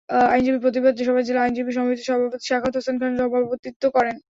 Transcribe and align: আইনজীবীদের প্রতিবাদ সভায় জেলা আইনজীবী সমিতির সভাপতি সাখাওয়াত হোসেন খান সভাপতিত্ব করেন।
আইনজীবীদের 0.25 0.63
প্রতিবাদ 0.65 0.93
সভায় 1.01 1.25
জেলা 1.27 1.41
আইনজীবী 1.43 1.71
সমিতির 1.77 2.07
সভাপতি 2.09 2.45
সাখাওয়াত 2.45 2.75
হোসেন 2.77 2.95
খান 3.01 3.11
সভাপতিত্ব 3.21 3.83
করেন। 3.95 4.15